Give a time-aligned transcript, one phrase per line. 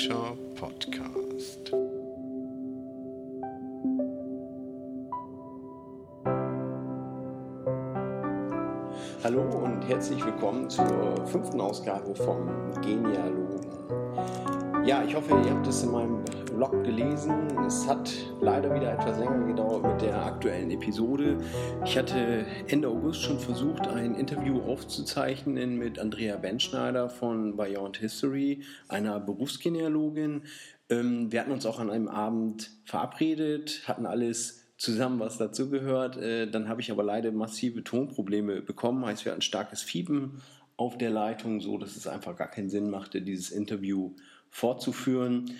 [0.00, 1.72] Genealogischer Podcast.
[9.22, 12.48] Hallo und herzlich willkommen zur fünften Ausgabe vom
[12.80, 13.60] Genealogen.
[14.86, 16.24] Ja, ich hoffe, ihr habt es in meinem
[16.60, 17.56] Blog gelesen.
[17.66, 21.38] Es hat leider wieder etwas länger gedauert mit der aktuellen Episode.
[21.86, 28.60] Ich hatte Ende August schon versucht, ein Interview aufzuzeichnen mit Andrea Benschneider von Beyond History,
[28.88, 30.42] einer Berufsgenealogin.
[30.90, 36.18] Ähm, wir hatten uns auch an einem Abend verabredet, hatten alles zusammen, was dazugehört.
[36.18, 39.06] Äh, dann habe ich aber leider massive Tonprobleme bekommen.
[39.06, 40.42] Heißt, wir hatten starkes Fiepen
[40.76, 44.14] auf der Leitung, so dass es einfach gar keinen Sinn machte, dieses Interview
[44.50, 45.52] fortzuführen.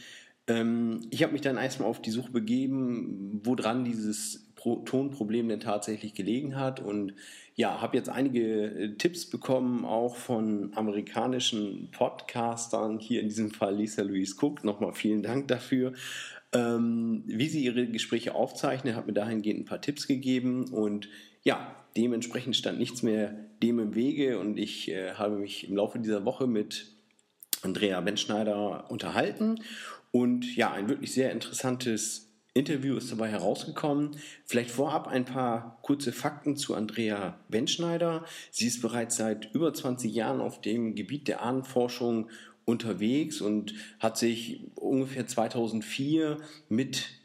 [0.46, 5.60] Ähm, ich habe mich dann erstmal auf die Suche begeben, woran dieses Pro Tonproblem denn
[5.60, 6.80] tatsächlich gelegen hat.
[6.80, 7.14] Und
[7.54, 13.76] ja, habe jetzt einige äh, Tipps bekommen, auch von amerikanischen Podcastern, hier in diesem Fall
[13.76, 14.64] Lisa Louise Cook.
[14.64, 15.92] Nochmal vielen Dank dafür.
[16.52, 20.64] Ähm, wie sie ihre Gespräche aufzeichnen, hat mir dahingehend ein paar Tipps gegeben.
[20.64, 21.08] Und
[21.42, 24.38] ja, dementsprechend stand nichts mehr dem im Wege.
[24.38, 26.86] Und ich äh, habe mich im Laufe dieser Woche mit
[27.62, 29.60] Andrea Benschneider unterhalten
[30.12, 34.16] und ja, ein wirklich sehr interessantes Interview ist dabei herausgekommen.
[34.44, 38.24] Vielleicht vorab ein paar kurze Fakten zu Andrea Benschneider.
[38.50, 42.28] Sie ist bereits seit über 20 Jahren auf dem Gebiet der Ahnenforschung
[42.64, 46.38] unterwegs und hat sich ungefähr 2004
[46.68, 47.19] mit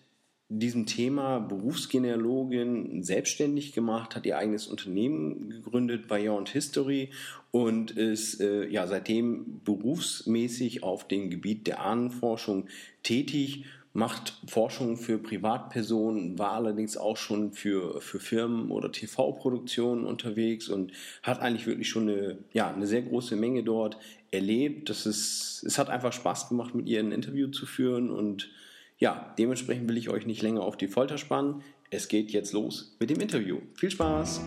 [0.47, 7.09] diesem Thema Berufsgenealogin selbstständig gemacht, hat ihr eigenes Unternehmen gegründet, Beyond History,
[7.51, 12.67] und ist äh, ja seitdem berufsmäßig auf dem Gebiet der Ahnenforschung
[13.01, 13.65] tätig,
[13.95, 20.91] macht Forschung für Privatpersonen, war allerdings auch schon für, für Firmen oder TV-Produktionen unterwegs und
[21.23, 23.97] hat eigentlich wirklich schon eine, ja, eine sehr große Menge dort
[24.31, 24.89] erlebt.
[24.89, 28.49] Das ist, es hat einfach Spaß gemacht, mit ihr ein Interview zu führen und
[28.97, 31.61] ja, dementsprechend will ich euch nicht länger auf die Folter spannen.
[31.89, 33.59] Es geht jetzt los mit dem Interview.
[33.75, 34.41] Viel Spaß!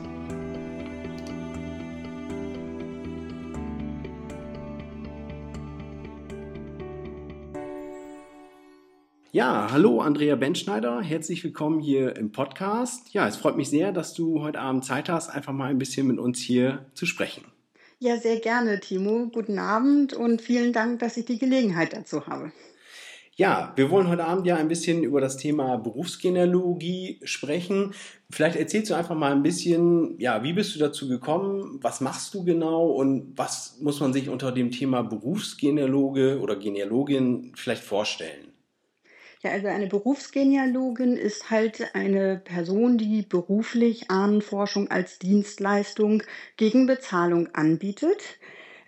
[9.30, 13.12] Ja, hallo Andrea Benschneider, herzlich willkommen hier im Podcast.
[13.12, 16.06] Ja, es freut mich sehr, dass du heute Abend Zeit hast, einfach mal ein bisschen
[16.06, 17.44] mit uns hier zu sprechen.
[18.00, 19.28] Ja, sehr gerne, Timo.
[19.28, 22.52] Guten Abend und vielen Dank, dass ich die Gelegenheit dazu habe.
[23.38, 27.94] Ja, wir wollen heute Abend ja ein bisschen über das Thema Berufsgenealogie sprechen.
[28.28, 31.78] Vielleicht erzählst du einfach mal ein bisschen, ja, wie bist du dazu gekommen?
[31.80, 32.86] Was machst du genau?
[32.86, 38.52] Und was muss man sich unter dem Thema Berufsgenealoge oder Genealogin vielleicht vorstellen?
[39.44, 46.24] Ja, also eine Berufsgenealogin ist halt eine Person, die beruflich Ahnenforschung als Dienstleistung
[46.56, 48.40] gegen Bezahlung anbietet.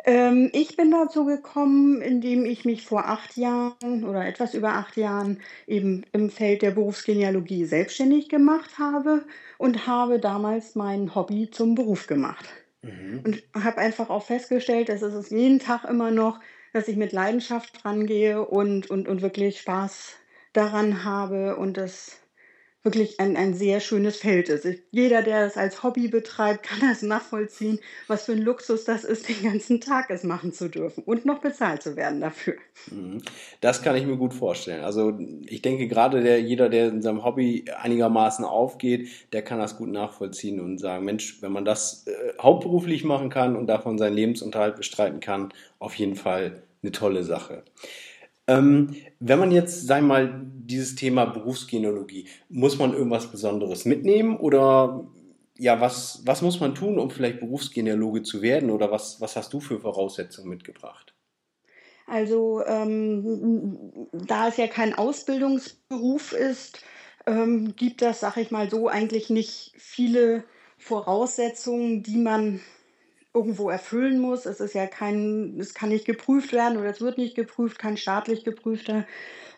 [0.04, 4.96] Ähm, ich bin dazu gekommen, indem ich mich vor acht Jahren oder etwas über acht
[4.96, 9.24] Jahren eben im Feld der Berufsgenealogie selbstständig gemacht habe
[9.58, 12.46] und habe damals mein Hobby zum Beruf gemacht.
[12.82, 13.20] Mhm.
[13.24, 16.40] Und habe einfach auch festgestellt, dass es jeden Tag immer noch,
[16.72, 20.14] dass ich mit Leidenschaft rangehe und, und, und wirklich Spaß
[20.52, 22.20] daran habe und das
[22.82, 24.66] wirklich ein, ein sehr schönes Feld ist.
[24.90, 29.28] Jeder, der es als Hobby betreibt, kann das nachvollziehen, was für ein Luxus das ist,
[29.28, 32.54] den ganzen Tag es machen zu dürfen und noch bezahlt zu werden dafür.
[32.90, 33.22] Mhm.
[33.60, 34.82] Das kann ich mir gut vorstellen.
[34.82, 39.76] Also ich denke gerade der, jeder, der in seinem Hobby einigermaßen aufgeht, der kann das
[39.76, 44.14] gut nachvollziehen und sagen, Mensch, wenn man das äh, hauptberuflich machen kann und davon seinen
[44.14, 47.62] Lebensunterhalt bestreiten kann, auf jeden Fall eine tolle Sache.
[48.50, 54.36] Ähm, wenn man jetzt, sagen wir mal, dieses Thema Berufsgenealogie, muss man irgendwas Besonderes mitnehmen
[54.38, 55.06] oder
[55.56, 59.52] ja, was, was muss man tun, um vielleicht Berufsgenealoge zu werden oder was, was hast
[59.52, 61.14] du für Voraussetzungen mitgebracht?
[62.08, 66.82] Also, ähm, da es ja kein Ausbildungsberuf ist,
[67.26, 70.42] ähm, gibt das, sag ich mal so, eigentlich nicht viele
[70.76, 72.60] Voraussetzungen, die man
[73.34, 74.46] irgendwo erfüllen muss.
[74.46, 77.96] Es ist ja kein, es kann nicht geprüft werden oder es wird nicht geprüft, kein
[77.96, 79.06] staatlich geprüfter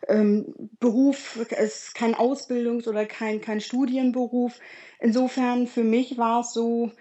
[0.09, 4.59] ähm, Beruf, es ist kein Ausbildungs- oder kein, kein Studienberuf.
[5.01, 6.93] Insofern für mich war es so,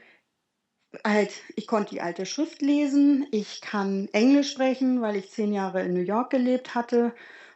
[1.06, 5.84] halt, ich konnte die alte Schrift lesen, ich kann Englisch sprechen, weil ich zehn Jahre
[5.84, 7.14] in New York gelebt hatte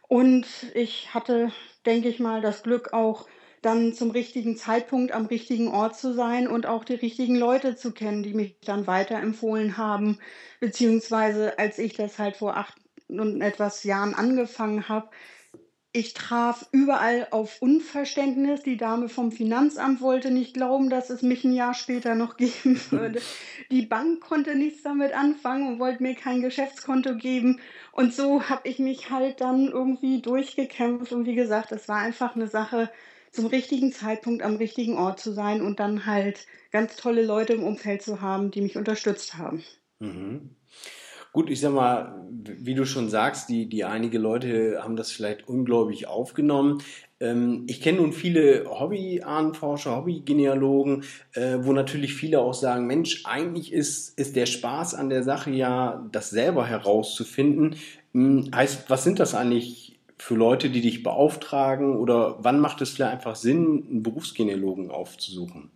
[0.08, 1.52] und ich hatte,
[1.84, 3.26] denke ich mal, das Glück auch
[3.66, 7.92] dann zum richtigen Zeitpunkt am richtigen Ort zu sein und auch die richtigen Leute zu
[7.92, 10.18] kennen, die mich dann weiterempfohlen haben.
[10.60, 12.76] Beziehungsweise als ich das halt vor acht
[13.08, 15.10] und etwas Jahren angefangen habe,
[15.96, 18.62] ich traf überall auf Unverständnis.
[18.62, 22.78] Die Dame vom Finanzamt wollte nicht glauben, dass es mich ein Jahr später noch geben
[22.90, 23.22] würde.
[23.70, 27.60] Die Bank konnte nichts damit anfangen und wollte mir kein Geschäftskonto geben.
[27.92, 31.12] Und so habe ich mich halt dann irgendwie durchgekämpft.
[31.12, 32.90] Und wie gesagt, es war einfach eine Sache,
[33.32, 37.64] zum richtigen Zeitpunkt am richtigen Ort zu sein und dann halt ganz tolle Leute im
[37.64, 39.62] Umfeld zu haben, die mich unterstützt haben.
[39.98, 40.50] Mhm.
[41.32, 45.46] Gut, ich sag mal, wie du schon sagst, die, die einige Leute haben das vielleicht
[45.48, 46.82] ungläubig aufgenommen.
[47.20, 53.72] Ähm, ich kenne nun viele Hobby-Ahnenforscher, Hobby-Genealogen, äh, wo natürlich viele auch sagen, Mensch, eigentlich
[53.72, 57.76] ist, ist der Spaß an der Sache ja, das selber herauszufinden.
[58.12, 62.90] Hm, heißt, was sind das eigentlich für Leute, die dich beauftragen oder wann macht es
[62.90, 65.70] vielleicht einfach Sinn, einen Berufsgenealogen aufzusuchen?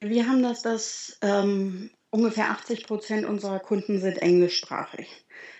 [0.00, 5.08] Wir haben das, das ähm, ungefähr 80 Prozent unserer Kunden sind englischsprachig.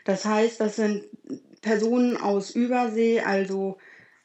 [0.05, 1.05] Das heißt, das sind
[1.63, 3.79] Personen aus Übersee, also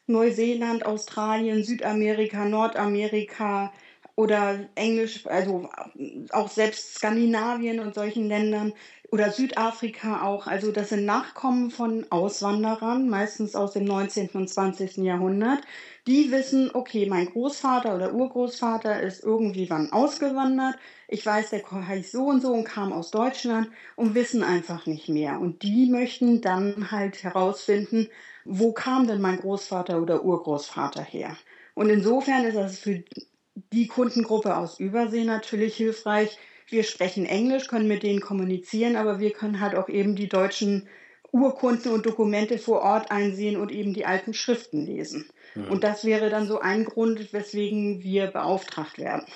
[0.06, 3.72] Neuseeland, Australien, Südamerika, Nordamerika
[4.16, 5.70] oder Englisch, also
[6.30, 8.74] auch selbst Skandinavien und solchen Ländern
[9.10, 10.46] oder Südafrika auch.
[10.46, 14.38] Also das sind Nachkommen von Auswanderern, meistens aus dem 19.
[14.38, 15.04] und 20.
[15.04, 15.60] Jahrhundert.
[16.06, 20.76] Die wissen, okay, mein Großvater oder Urgroßvater ist irgendwie wann ausgewandert
[21.08, 25.08] ich weiß, der heißt so und so und kam aus Deutschland und wissen einfach nicht
[25.08, 25.40] mehr.
[25.40, 28.08] Und die möchten dann halt herausfinden,
[28.44, 31.36] wo kam denn mein Großvater oder Urgroßvater her.
[31.74, 33.02] Und insofern ist das für
[33.72, 36.38] die Kundengruppe aus Übersee natürlich hilfreich.
[36.70, 40.88] Wir sprechen Englisch, können mit denen kommunizieren, aber wir können halt auch eben die deutschen
[41.32, 45.28] Urkunden und Dokumente vor Ort einsehen und eben die alten Schriften lesen.
[45.54, 45.68] Mhm.
[45.68, 49.26] Und das wäre dann so ein Grund, weswegen wir beauftragt werden.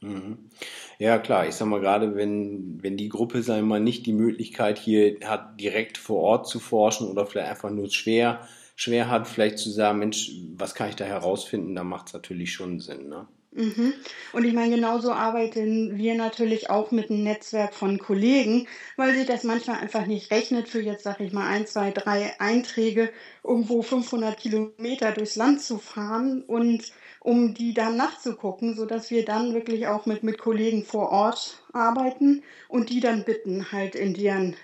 [0.00, 0.50] Mhm.
[0.98, 1.46] Ja, klar.
[1.46, 5.18] Ich sag mal, gerade wenn, wenn die Gruppe, sagen wir mal, nicht die Möglichkeit hier
[5.24, 8.46] hat, direkt vor Ort zu forschen oder vielleicht einfach nur schwer,
[8.76, 12.52] schwer hat, vielleicht zu sagen, Mensch, was kann ich da herausfinden, dann macht es natürlich
[12.52, 13.28] schon Sinn, ne?
[13.52, 13.94] Mhm.
[14.32, 19.26] Und ich meine, genauso arbeiten wir natürlich auch mit einem Netzwerk von Kollegen, weil sich
[19.26, 23.10] das manchmal einfach nicht rechnet für jetzt, sag ich mal, ein, zwei, drei Einträge,
[23.42, 29.52] irgendwo 500 Kilometer durchs Land zu fahren und um die dann nachzugucken, sodass wir dann
[29.52, 34.56] wirklich auch mit, mit Kollegen vor Ort arbeiten und die dann bitten, halt in deren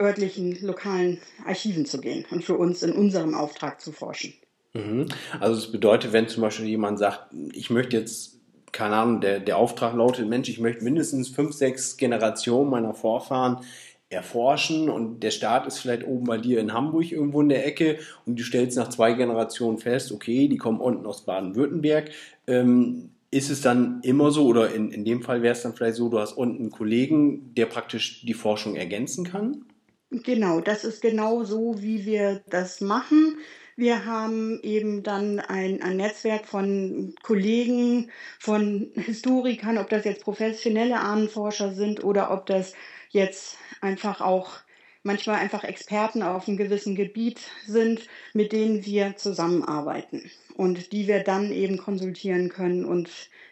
[0.00, 4.34] örtlichen, lokalen Archiven zu gehen und für uns in unserem Auftrag zu forschen.
[4.72, 5.08] Mhm.
[5.40, 8.38] Also es bedeutet, wenn zum Beispiel jemand sagt, ich möchte jetzt,
[8.72, 13.64] keine Ahnung, der, der Auftrag lautet, Mensch, ich möchte mindestens fünf, sechs Generationen meiner Vorfahren
[14.10, 17.98] erforschen und der Start ist vielleicht oben bei dir in Hamburg irgendwo in der Ecke
[18.26, 22.10] und du stellst nach zwei Generationen fest, okay, die kommen unten aus Baden-Württemberg.
[22.48, 25.94] Ähm, ist es dann immer so oder in, in dem Fall wäre es dann vielleicht
[25.94, 29.64] so, du hast unten einen Kollegen, der praktisch die Forschung ergänzen kann?
[30.10, 33.36] Genau, das ist genau so, wie wir das machen.
[33.80, 41.00] Wir haben eben dann ein, ein Netzwerk von Kollegen, von Historikern, ob das jetzt professionelle
[41.00, 42.74] Ahnenforscher sind oder ob das
[43.08, 44.58] jetzt einfach auch
[45.02, 48.02] manchmal einfach Experten auf einem gewissen Gebiet sind,
[48.34, 53.08] mit denen wir zusammenarbeiten und die wir dann eben konsultieren können und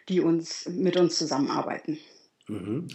[0.09, 1.97] die uns mit uns zusammenarbeiten.
[2.47, 2.87] Mhm.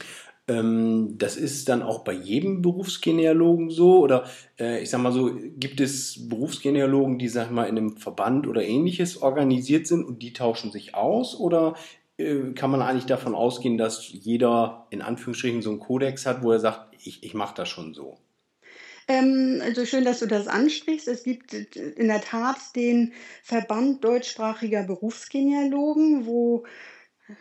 [0.47, 4.25] Ähm, das ist dann auch bei jedem Berufsgenealogen so oder
[4.59, 8.63] äh, ich sag mal so, gibt es Berufsgenealogen, die sag mal in einem Verband oder
[8.63, 11.77] ähnliches organisiert sind und die tauschen sich aus oder
[12.19, 16.53] äh, kann man eigentlich davon ausgehen, dass jeder in Anführungsstrichen so einen Kodex hat, wo
[16.53, 18.19] er sagt, ich, ich mache das schon so?
[19.09, 21.09] Ähm, also schön, dass du das ansprichst.
[21.09, 26.65] Es gibt in der Tat den Verband deutschsprachiger Berufsgenealogen, wo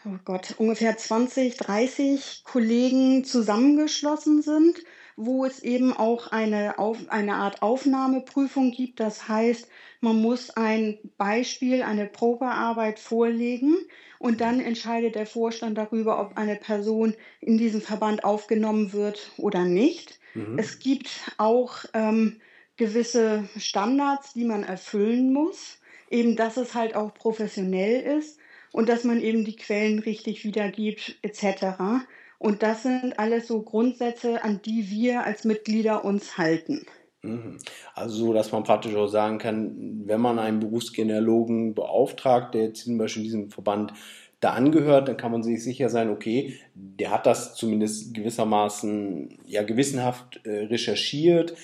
[0.05, 4.83] oh Gott, ungefähr 20, 30 Kollegen zusammengeschlossen sind,
[5.15, 8.99] wo es eben auch eine, auf, eine Art Aufnahmeprüfung gibt.
[8.99, 9.67] Das heißt,
[10.01, 13.77] man muss ein Beispiel, eine Probearbeit vorlegen
[14.19, 19.65] und dann entscheidet der Vorstand darüber, ob eine Person in diesen Verband aufgenommen wird oder
[19.65, 20.19] nicht.
[20.33, 20.57] Mhm.
[20.57, 22.41] Es gibt auch ähm,
[22.77, 28.39] gewisse Standards, die man erfüllen muss, eben dass es halt auch professionell ist
[28.73, 32.03] und dass man eben die Quellen richtig wiedergibt etc.
[32.39, 36.85] Und das sind alles so Grundsätze, an die wir als Mitglieder uns halten.
[37.21, 37.59] Mhm.
[37.95, 42.83] Also so, dass man praktisch auch sagen kann, wenn man einen Berufsgenealogen beauftragt, der jetzt
[42.83, 43.93] zum Beispiel diesem Verband
[44.41, 49.63] da angehört, dann kann man sich sicher sein, okay, der hat das zumindest gewissermaßen ja
[49.63, 51.55] gewissenhaft äh, recherchiert,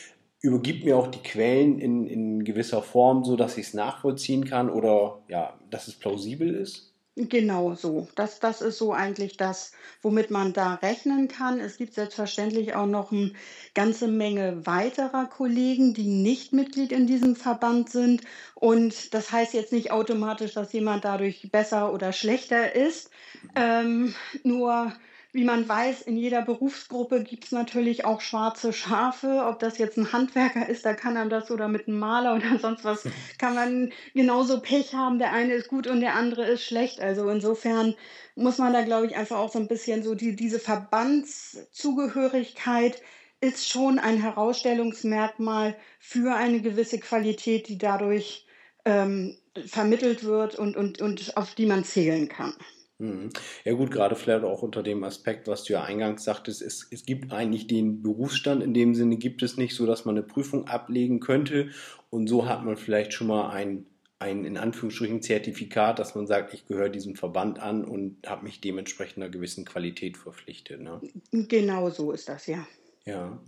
[0.41, 4.69] übergibt mir auch die Quellen in, in gewisser Form, so dass ich es nachvollziehen kann
[4.69, 6.88] oder ja, dass es plausibel ist.
[7.27, 8.07] Genau so.
[8.15, 11.59] Das, das ist so eigentlich das, womit man da rechnen kann.
[11.59, 13.33] Es gibt selbstverständlich auch noch eine
[13.73, 18.21] ganze Menge weiterer Kollegen, die nicht Mitglied in diesem Verband sind.
[18.55, 23.09] Und das heißt jetzt nicht automatisch, dass jemand dadurch besser oder schlechter ist.
[23.53, 24.93] Ähm, nur
[25.31, 29.45] wie man weiß, in jeder Berufsgruppe gibt es natürlich auch schwarze Schafe.
[29.45, 32.57] Ob das jetzt ein Handwerker ist, da kann er das oder mit einem Maler oder
[32.57, 33.07] sonst was,
[33.37, 35.19] kann man genauso Pech haben.
[35.19, 36.99] Der eine ist gut und der andere ist schlecht.
[36.99, 37.93] Also insofern
[38.35, 42.99] muss man da, glaube ich, einfach auch so ein bisschen so die, diese Verbandszugehörigkeit
[43.41, 48.47] ist schon ein Herausstellungsmerkmal für eine gewisse Qualität, die dadurch
[48.83, 52.55] ähm, vermittelt wird und, und, und auf die man zählen kann.
[52.99, 53.29] Mhm.
[53.63, 57.05] Ja gut, gerade vielleicht auch unter dem Aspekt, was du ja eingangs sagtest, es, es
[57.05, 60.67] gibt eigentlich den Berufsstand, in dem Sinne gibt es nicht so, dass man eine Prüfung
[60.67, 61.69] ablegen könnte
[62.09, 63.85] und so hat man vielleicht schon mal ein,
[64.19, 68.59] ein in Anführungsstrichen Zertifikat, dass man sagt, ich gehöre diesem Verband an und habe mich
[68.59, 70.81] dementsprechend einer gewissen Qualität verpflichtet.
[70.81, 70.99] Ne?
[71.31, 72.67] Genau so ist das, ja.
[73.05, 73.39] Ja.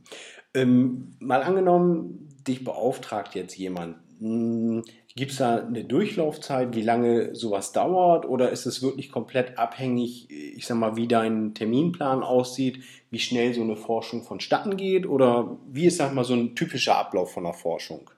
[0.53, 3.97] Ähm, mal angenommen, dich beauftragt jetzt jemand.
[4.19, 4.83] Hm,
[5.15, 10.29] Gibt es da eine Durchlaufzeit, wie lange sowas dauert oder ist es wirklich komplett abhängig,
[10.29, 15.57] ich sag mal, wie dein Terminplan aussieht, wie schnell so eine Forschung vonstatten geht oder
[15.67, 18.09] wie ist, sag mal, so ein typischer Ablauf von einer Forschung?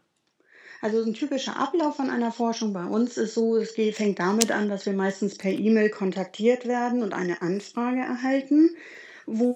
[0.82, 4.70] Also ein typischer Ablauf von einer Forschung bei uns ist so, es fängt damit an,
[4.70, 8.70] dass wir meistens per E-Mail kontaktiert werden und eine Anfrage erhalten
[9.26, 9.52] wo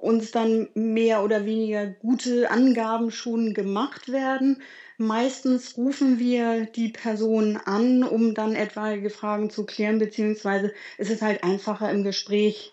[0.00, 4.62] uns dann mehr oder weniger gute Angaben schon gemacht werden.
[5.00, 11.22] Meistens rufen wir die Person an, um dann etwaige Fragen zu klären, beziehungsweise ist es
[11.22, 12.72] halt einfacher im Gespräch,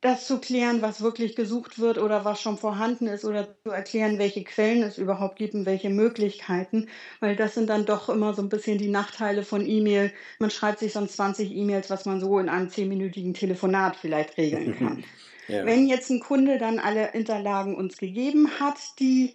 [0.00, 4.18] das zu klären, was wirklich gesucht wird oder was schon vorhanden ist oder zu erklären,
[4.18, 6.88] welche Quellen es überhaupt gibt und welche Möglichkeiten,
[7.18, 10.12] weil das sind dann doch immer so ein bisschen die Nachteile von E-Mail.
[10.38, 14.76] Man schreibt sich sonst 20 E-Mails, was man so in einem zehnminütigen Telefonat vielleicht regeln
[14.78, 15.04] kann.
[15.48, 15.66] Ja.
[15.66, 19.34] Wenn jetzt ein Kunde dann alle Unterlagen uns gegeben hat, die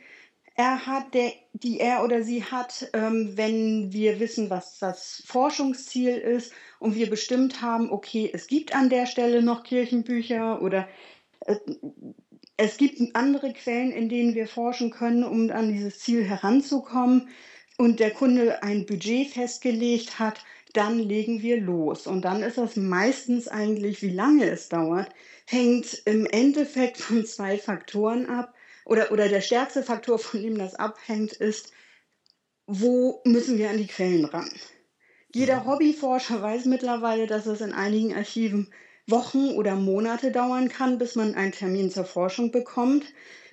[0.56, 6.16] er hat, der, die er oder sie hat, ähm, wenn wir wissen, was das Forschungsziel
[6.16, 10.88] ist und wir bestimmt haben, okay, es gibt an der Stelle noch Kirchenbücher oder
[11.42, 11.56] äh,
[12.58, 17.30] es gibt andere Quellen, in denen wir forschen können, um an dieses Ziel heranzukommen
[17.78, 20.44] und der Kunde ein Budget festgelegt hat,
[20.74, 22.08] dann legen wir los.
[22.08, 25.10] Und dann ist das meistens eigentlich, wie lange es dauert,
[25.46, 28.54] hängt im Endeffekt von zwei Faktoren ab.
[28.86, 31.72] Oder, oder der stärkste Faktor, von dem das abhängt, ist,
[32.68, 34.50] wo müssen wir an die Quellen ran?
[35.34, 35.68] Jeder mhm.
[35.68, 38.72] Hobbyforscher weiß mittlerweile, dass es in einigen Archiven
[39.08, 43.06] Wochen oder Monate dauern kann, bis man einen Termin zur Forschung bekommt.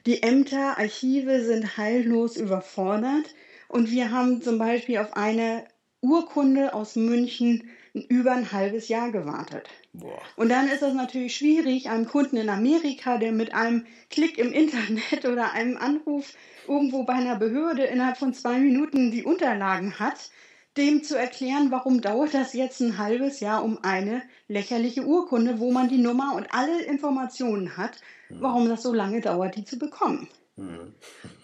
[0.06, 3.34] Die Ämter, Archive sind heillos überfordert
[3.68, 5.66] und wir haben zum Beispiel auf eine
[6.00, 9.68] Urkunde aus München über ein halbes Jahr gewartet.
[9.92, 10.22] Boah.
[10.36, 14.52] Und dann ist es natürlich schwierig, einem Kunden in Amerika, der mit einem Klick im
[14.52, 16.34] Internet oder einem Anruf
[16.68, 20.30] irgendwo bei einer Behörde innerhalb von zwei Minuten die Unterlagen hat,
[20.76, 25.72] dem zu erklären, warum dauert das jetzt ein halbes Jahr um eine lächerliche Urkunde, wo
[25.72, 28.40] man die Nummer und alle Informationen hat, hm.
[28.40, 30.28] warum das so lange dauert, die zu bekommen.
[30.56, 30.94] Mhm.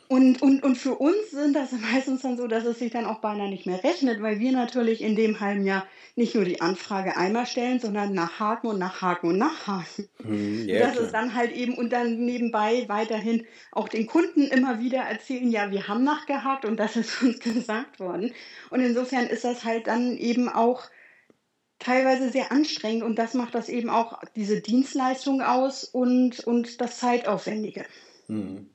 [0.08, 3.18] Und, und, und für uns sind das meistens dann so, dass es sich dann auch
[3.20, 7.16] beinahe nicht mehr rechnet, weil wir natürlich in dem halben Jahr nicht nur die Anfrage
[7.16, 10.08] einmal stellen, sondern nachhaken und nachhaken und nachhaken.
[10.24, 14.80] Mhm, yeah, das ist dann halt eben und dann nebenbei weiterhin auch den Kunden immer
[14.80, 18.32] wieder erzählen, ja, wir haben nachgehakt und das ist uns gesagt worden.
[18.70, 20.84] Und insofern ist das halt dann eben auch
[21.78, 26.98] teilweise sehr anstrengend und das macht das eben auch diese Dienstleistung aus und, und das
[26.98, 27.84] Zeitaufwendige.
[28.28, 28.70] Mhm.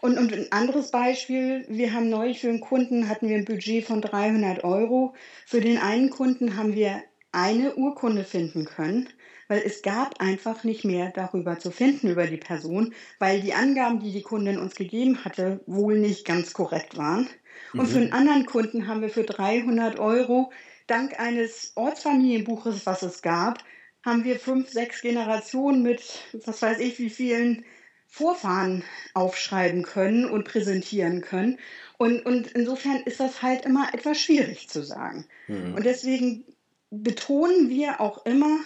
[0.00, 3.84] Und, und ein anderes Beispiel, wir haben neulich für einen Kunden, hatten wir ein Budget
[3.84, 5.14] von 300 Euro.
[5.46, 7.02] Für den einen Kunden haben wir
[7.32, 9.08] eine Urkunde finden können,
[9.48, 14.00] weil es gab einfach nicht mehr darüber zu finden über die Person, weil die Angaben,
[14.00, 17.28] die die Kundin uns gegeben hatte, wohl nicht ganz korrekt waren.
[17.72, 17.86] Und mhm.
[17.86, 20.50] für einen anderen Kunden haben wir für 300 Euro
[20.86, 23.58] dank eines Ortsfamilienbuches, was es gab,
[24.04, 26.02] haben wir fünf, sechs Generationen mit,
[26.32, 27.64] was weiß ich, wie vielen
[28.12, 28.82] Vorfahren
[29.14, 31.58] aufschreiben können und präsentieren können.
[31.96, 35.26] Und, und insofern ist das halt immer etwas schwierig zu sagen.
[35.46, 35.74] Mhm.
[35.74, 36.44] Und deswegen
[36.90, 38.58] betonen wir auch immer,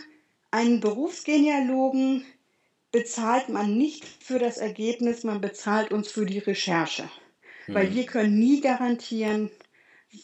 [0.50, 2.24] einen Berufsgenealogen
[2.90, 7.10] bezahlt man nicht für das Ergebnis, man bezahlt uns für die Recherche.
[7.66, 7.74] Mhm.
[7.74, 9.50] Weil wir können nie garantieren,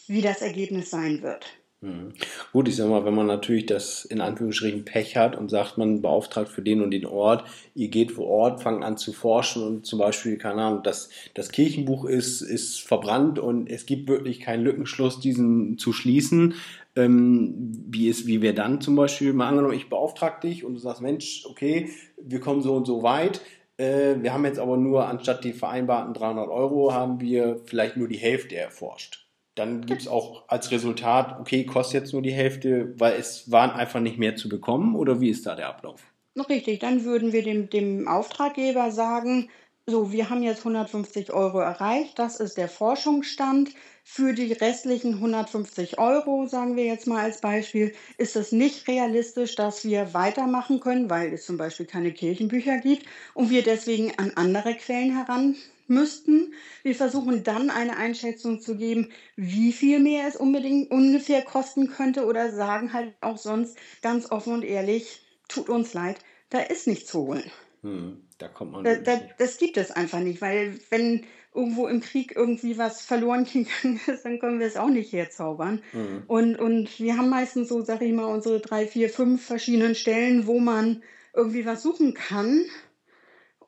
[0.06, 1.59] wie das Ergebnis sein wird.
[1.82, 2.12] Mhm.
[2.52, 6.02] Gut, ich sag mal, wenn man natürlich das in Anführungsstrichen Pech hat und sagt, man
[6.02, 7.44] beauftragt für den und den Ort,
[7.74, 11.50] ihr geht vor Ort, fangt an zu forschen und zum Beispiel, keine Ahnung, das, das
[11.50, 16.54] Kirchenbuch ist, ist verbrannt und es gibt wirklich keinen Lückenschluss, diesen zu schließen.
[16.96, 17.54] Ähm,
[17.88, 21.00] wie ist, wie wäre dann zum Beispiel, mal angenommen, ich beauftrage dich und du sagst,
[21.00, 21.88] Mensch, okay,
[22.20, 23.40] wir kommen so und so weit,
[23.78, 28.08] äh, wir haben jetzt aber nur, anstatt die vereinbarten 300 Euro, haben wir vielleicht nur
[28.08, 32.94] die Hälfte erforscht dann gibt es auch als Resultat, okay, kostet jetzt nur die Hälfte,
[32.98, 36.02] weil es waren einfach nicht mehr zu bekommen oder wie ist da der Ablauf?
[36.48, 39.50] Richtig, dann würden wir dem, dem Auftraggeber sagen,
[39.86, 43.70] so, wir haben jetzt 150 Euro erreicht, das ist der Forschungsstand.
[44.04, 49.54] Für die restlichen 150 Euro, sagen wir jetzt mal als Beispiel, ist es nicht realistisch,
[49.56, 54.32] dass wir weitermachen können, weil es zum Beispiel keine Kirchenbücher gibt und wir deswegen an
[54.36, 55.56] andere Quellen heran
[55.90, 56.54] müssten.
[56.82, 62.24] Wir versuchen dann eine Einschätzung zu geben, wie viel mehr es unbedingt ungefähr kosten könnte
[62.24, 67.10] oder sagen halt auch sonst ganz offen und ehrlich, tut uns leid, da ist nichts
[67.10, 67.50] zu holen.
[67.82, 68.84] Hm, da kommt man.
[68.84, 73.44] Da, da, das gibt es einfach nicht, weil wenn irgendwo im Krieg irgendwie was verloren
[73.52, 75.82] gegangen ist, dann können wir es auch nicht herzaubern.
[75.92, 76.22] Mhm.
[76.26, 80.46] Und, und wir haben meistens so, sag ich mal, unsere drei, vier, fünf verschiedenen Stellen,
[80.46, 81.02] wo man
[81.34, 82.64] irgendwie was suchen kann.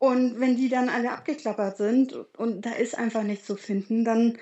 [0.02, 4.36] Und wenn die dann alle abgeklappert sind und da ist einfach nichts zu finden, dann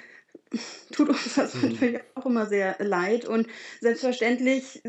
[0.90, 1.72] tut uns das mhm.
[1.72, 3.26] natürlich auch immer sehr leid.
[3.26, 3.46] Und
[3.82, 4.80] selbstverständlich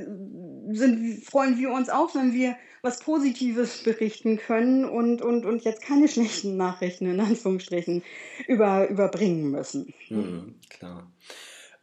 [0.71, 5.81] sind, freuen wir uns auch, wenn wir was Positives berichten können und, und, und jetzt
[5.81, 8.01] keine schlechten Nachrichten in Anführungsstrichen
[8.47, 9.93] über, überbringen müssen.
[10.07, 11.11] Mhm, klar.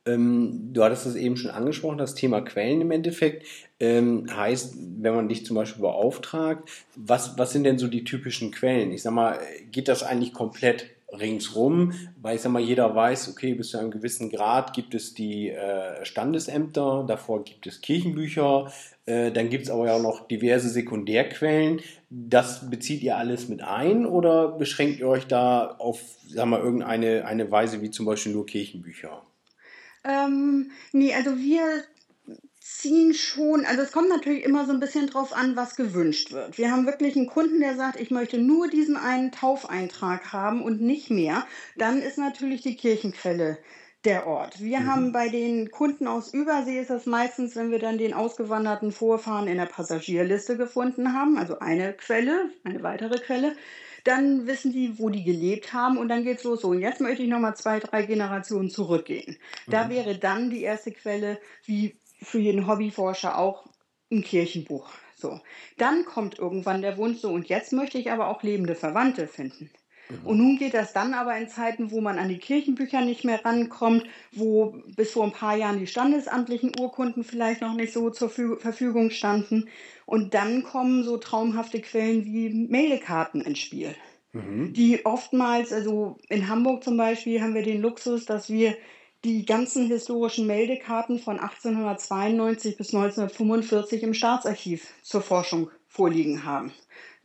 [0.07, 3.45] Ähm, du hattest es eben schon angesprochen, das Thema Quellen im Endeffekt.
[3.81, 8.51] Ähm, heißt, wenn man dich zum Beispiel beauftragt, was, was sind denn so die typischen
[8.51, 8.91] Quellen?
[8.91, 9.39] Ich sag mal,
[9.71, 13.91] geht das eigentlich komplett ringsrum, weil ich sag mal, jeder weiß, okay, bis zu einem
[13.91, 18.71] gewissen Grad gibt es die äh, Standesämter, davor gibt es Kirchenbücher,
[19.07, 21.81] äh, dann gibt es aber ja auch noch diverse Sekundärquellen.
[22.11, 27.25] Das bezieht ihr alles mit ein oder beschränkt ihr euch da auf, sag mal, irgendeine
[27.25, 29.23] eine Weise wie zum Beispiel nur Kirchenbücher?
[30.05, 31.85] Ähm, nee, also wir
[32.77, 36.59] ziehen schon, also es kommt natürlich immer so ein bisschen drauf an, was gewünscht wird.
[36.59, 40.81] Wir haben wirklich einen Kunden, der sagt, ich möchte nur diesen einen Taufeintrag haben und
[40.81, 41.47] nicht mehr.
[41.77, 43.59] Dann ist natürlich die Kirchenquelle
[44.05, 44.61] der Ort.
[44.61, 44.87] Wir mhm.
[44.87, 49.49] haben bei den Kunden aus Übersee ist das meistens, wenn wir dann den ausgewanderten Vorfahren
[49.49, 53.57] in der Passagierliste gefunden haben, also eine Quelle, eine weitere Quelle,
[54.05, 56.61] dann wissen die, wo die gelebt haben und dann geht's los.
[56.61, 59.39] So, und jetzt möchte ich nochmal zwei, drei Generationen zurückgehen.
[59.67, 59.71] Mhm.
[59.71, 63.67] Da wäre dann die erste Quelle, wie für jeden Hobbyforscher auch,
[64.11, 64.91] ein Kirchenbuch.
[65.15, 65.41] So.
[65.77, 69.71] Dann kommt irgendwann der Wunsch so, und jetzt möchte ich aber auch lebende Verwandte finden.
[70.09, 70.27] Mhm.
[70.27, 73.45] Und nun geht das dann aber in Zeiten, wo man an die Kirchenbücher nicht mehr
[73.45, 78.31] rankommt, wo bis vor ein paar Jahren die standesamtlichen Urkunden vielleicht noch nicht so zur
[78.31, 79.69] Verfügung standen.
[80.07, 83.95] Und dann kommen so traumhafte Quellen wie Meldekarten ins Spiel.
[84.33, 84.73] Mhm.
[84.73, 88.77] Die oftmals, also in Hamburg zum Beispiel, haben wir den Luxus, dass wir
[89.25, 96.73] die ganzen historischen Meldekarten von 1892 bis 1945 im Staatsarchiv zur Forschung vorliegen haben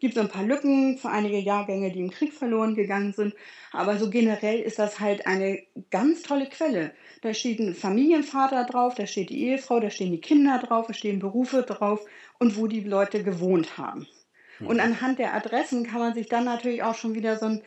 [0.04, 3.34] gibt so ein paar Lücken für einige Jahrgänge, die im Krieg verloren gegangen sind.
[3.72, 6.92] Aber so generell ist das halt eine ganz tolle Quelle.
[7.22, 10.94] Da steht ein Familienvater drauf, da steht die Ehefrau, da stehen die Kinder drauf, da
[10.94, 12.02] stehen Berufe drauf
[12.38, 14.06] und wo die Leute gewohnt haben.
[14.60, 17.62] Und anhand der Adressen kann man sich dann natürlich auch schon wieder so ein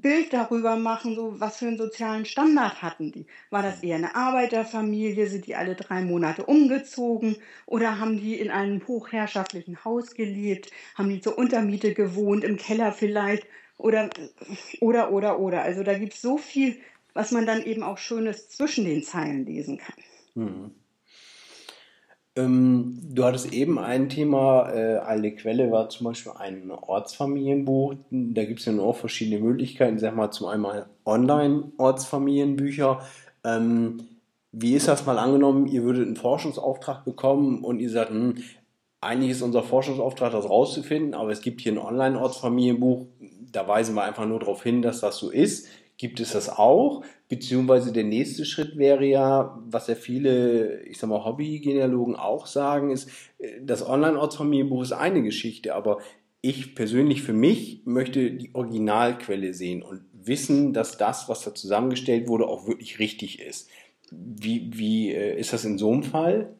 [0.00, 3.26] Bild darüber machen, so was für einen sozialen Standard hatten die.
[3.50, 5.26] War das eher eine Arbeiterfamilie?
[5.26, 7.36] Sind die alle drei Monate umgezogen?
[7.64, 10.70] Oder haben die in einem hochherrschaftlichen Haus gelebt?
[10.94, 13.46] Haben die zur Untermiete gewohnt, im Keller vielleicht?
[13.78, 14.10] Oder,
[14.80, 15.62] oder, oder, oder.
[15.62, 16.78] Also da gibt es so viel,
[17.14, 19.96] was man dann eben auch Schönes zwischen den Zeilen lesen kann.
[20.34, 20.85] Mhm.
[22.36, 27.94] Ähm, du hattest eben ein Thema, äh, alte Quelle war zum Beispiel ein Ortsfamilienbuch.
[28.10, 29.98] Da gibt es ja auch verschiedene Möglichkeiten.
[29.98, 30.66] Sag mal, zum einen
[31.06, 33.00] Online-Ortsfamilienbücher.
[33.44, 34.06] Ähm,
[34.52, 38.36] wie ist das mal angenommen, ihr würdet einen Forschungsauftrag bekommen und ihr sagt, hm,
[39.00, 43.06] eigentlich ist unser Forschungsauftrag, das rauszufinden, aber es gibt hier ein Online-Ortsfamilienbuch,
[43.52, 45.68] da weisen wir einfach nur darauf hin, dass das so ist.
[45.98, 47.02] Gibt es das auch?
[47.28, 52.90] Beziehungsweise der nächste Schritt wäre ja, was ja viele, ich sag mal, Hobby-Genealogen auch sagen,
[52.90, 55.98] ist, äh, das Online-Ortsfamilienbuch ist eine Geschichte, aber
[56.42, 62.28] ich persönlich für mich möchte die Originalquelle sehen und wissen, dass das, was da zusammengestellt
[62.28, 63.68] wurde, auch wirklich richtig ist.
[64.10, 66.54] Wie, wie äh, ist das in so einem Fall?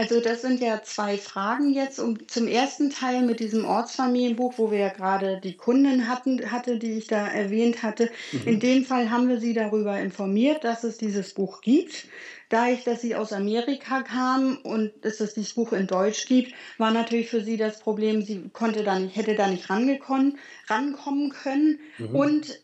[0.00, 2.00] Also das sind ja zwei Fragen jetzt.
[2.00, 6.78] Um, zum ersten Teil mit diesem Ortsfamilienbuch, wo wir ja gerade die Kunden hatten, hatte,
[6.78, 8.08] die ich da erwähnt hatte.
[8.32, 8.48] Mhm.
[8.48, 12.06] In dem Fall haben wir sie darüber informiert, dass es dieses Buch gibt.
[12.48, 16.54] Da ich, dass sie aus Amerika kam und dass es dieses Buch in Deutsch gibt,
[16.78, 21.28] war natürlich für sie das Problem, sie konnte da nicht, hätte da nicht rangekommen, rankommen
[21.28, 22.16] können mhm.
[22.16, 22.60] und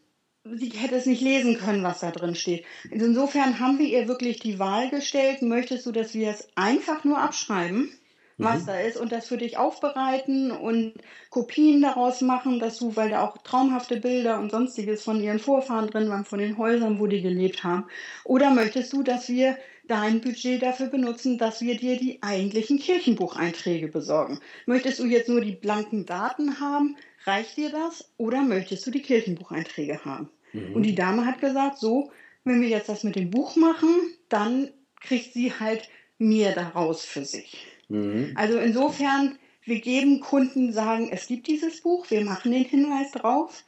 [0.55, 2.65] sie hätte es nicht lesen können, was da drin steht.
[2.91, 7.19] Insofern haben wir ihr wirklich die Wahl gestellt, möchtest du, dass wir es einfach nur
[7.19, 7.91] abschreiben?
[8.39, 8.67] was mhm.
[8.67, 10.95] da ist und das für dich aufbereiten und
[11.31, 15.89] Kopien daraus machen, dass du, weil da auch traumhafte Bilder und sonstiges von ihren Vorfahren
[15.89, 17.87] drin waren, von den Häusern, wo die gelebt haben.
[18.25, 19.57] Oder möchtest du, dass wir
[19.89, 24.41] dein Budget dafür benutzen, dass wir dir die eigentlichen Kirchenbucheinträge besorgen?
[24.67, 26.97] Möchtest du jetzt nur die blanken Daten haben?
[27.25, 28.13] Reicht dir das?
[28.19, 30.29] Oder möchtest du die Kirchenbucheinträge haben?
[30.57, 30.75] Mhm.
[30.75, 32.11] Und die Dame hat gesagt, so,
[32.45, 33.89] wenn wir jetzt das mit dem Buch machen,
[34.29, 35.89] dann kriegt sie halt
[36.19, 37.67] mehr daraus für sich.
[37.89, 38.33] Mhm.
[38.35, 43.65] Also insofern, wir geben Kunden, sagen, es gibt dieses Buch, wir machen den Hinweis drauf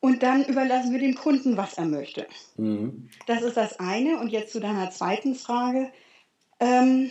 [0.00, 2.26] und dann überlassen wir dem Kunden, was er möchte.
[2.56, 3.08] Mhm.
[3.26, 4.18] Das ist das eine.
[4.18, 5.90] Und jetzt zu deiner zweiten Frage.
[6.60, 7.10] Ähm,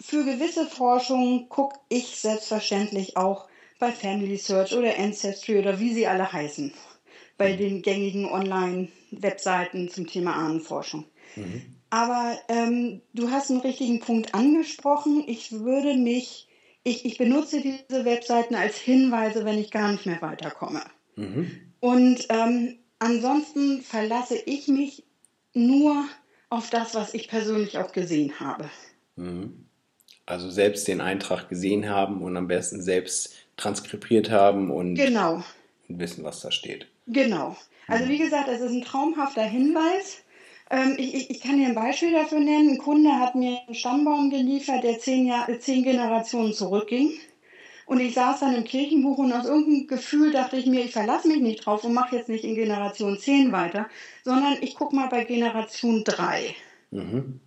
[0.00, 6.06] für gewisse Forschung gucke ich selbstverständlich auch bei Family Search oder Ancestry oder wie sie
[6.06, 6.72] alle heißen,
[7.38, 11.06] bei den gängigen Online-Webseiten zum Thema Ahnenforschung.
[11.36, 11.62] Mhm.
[11.90, 15.24] Aber ähm, du hast einen richtigen Punkt angesprochen.
[15.26, 16.48] Ich würde mich,
[16.82, 20.82] ich, ich benutze diese Webseiten als Hinweise, wenn ich gar nicht mehr weiterkomme.
[21.16, 21.50] Mhm.
[21.80, 25.04] Und ähm, ansonsten verlasse ich mich
[25.54, 26.04] nur
[26.50, 28.68] auf das, was ich persönlich auch gesehen habe.
[29.16, 29.64] Mhm.
[30.26, 35.42] Also selbst den Eintrag gesehen haben und am besten selbst transkribiert haben und genau.
[35.88, 36.86] wissen, was da steht.
[37.08, 37.56] Genau.
[37.86, 40.18] Also wie gesagt, es ist ein traumhafter Hinweis.
[40.70, 42.70] Ähm, ich, ich, kann dir ein Beispiel dafür nennen.
[42.70, 47.12] Ein Kunde hat mir einen Stammbaum geliefert, der zehn, Jahr, zehn Generationen zurückging.
[47.86, 51.26] Und ich saß dann im Kirchenbuch und aus irgendeinem Gefühl dachte ich mir, ich verlasse
[51.26, 53.88] mich nicht drauf und mache jetzt nicht in Generation 10 weiter,
[54.24, 56.54] sondern ich gucke mal bei Generation 3.
[56.90, 57.40] Mhm.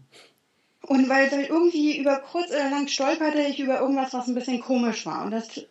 [0.87, 4.61] Und weil, weil irgendwie über kurz oder lang stolperte ich über irgendwas, was ein bisschen
[4.61, 5.25] komisch war.
[5.25, 5.61] Und das,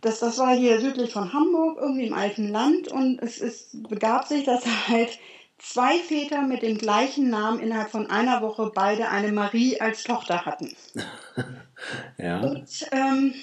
[0.00, 2.88] das, das war hier südlich von Hamburg, irgendwie im alten Land.
[2.88, 5.18] Und es, es begab sich, dass halt
[5.58, 10.44] zwei Väter mit dem gleichen Namen innerhalb von einer Woche beide eine Marie als Tochter
[10.44, 10.74] hatten.
[12.18, 12.40] ja.
[12.40, 13.34] Und ähm,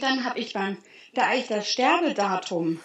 [0.00, 0.76] dann habe ich beim,
[1.14, 2.80] da ich das Sterbedatum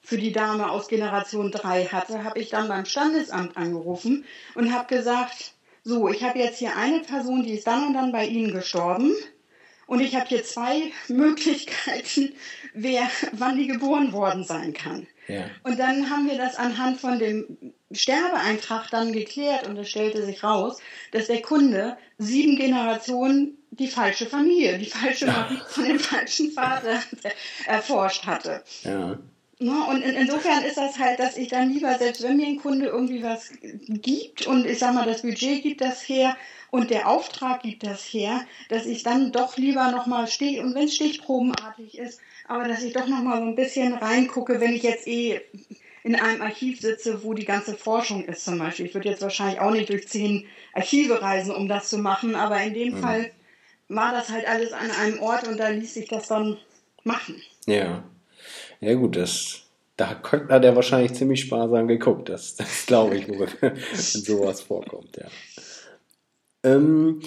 [0.00, 4.24] für die Dame aus Generation 3 hatte, habe ich dann beim Standesamt angerufen
[4.54, 5.52] und habe gesagt,
[5.84, 9.12] so, ich habe jetzt hier eine Person, die ist dann und dann bei Ihnen gestorben.
[9.88, 12.34] Und ich habe hier zwei Möglichkeiten,
[12.74, 15.06] wer, wann die geboren worden sein kann.
[15.28, 15.46] Ja.
[15.64, 20.44] Und dann haben wir das anhand von dem Sterbeeintrag dann geklärt und es stellte sich
[20.44, 20.78] raus,
[21.12, 27.02] dass der Kunde sieben Generationen die falsche Familie, die falsche Marie von dem falschen Vater
[27.66, 28.62] erforscht hatte.
[28.84, 29.18] Ja.
[29.60, 32.86] Und in, insofern ist das halt, dass ich dann lieber, selbst wenn mir ein Kunde
[32.86, 33.50] irgendwie was
[33.88, 36.36] gibt und ich sag mal, das Budget gibt das her
[36.70, 40.84] und der Auftrag gibt das her, dass ich dann doch lieber nochmal stehe und wenn
[40.84, 45.06] es stichprobenartig ist, aber dass ich doch nochmal so ein bisschen reingucke, wenn ich jetzt
[45.06, 45.40] eh
[46.04, 48.86] in einem Archiv sitze, wo die ganze Forschung ist zum Beispiel.
[48.86, 52.62] Ich würde jetzt wahrscheinlich auch nicht durch zehn Archive reisen, um das zu machen, aber
[52.62, 53.00] in dem mhm.
[53.00, 53.30] Fall
[53.88, 56.58] war das halt alles an einem Ort und da ließ sich das dann
[57.04, 57.40] machen.
[57.66, 58.04] Ja.
[58.80, 59.62] Ja gut, das,
[59.96, 62.28] da hat er wahrscheinlich ziemlich sparsam geguckt.
[62.28, 63.28] Das, das glaube ich,
[63.60, 65.26] wenn sowas vorkommt, ja.
[66.76, 67.20] Ähm,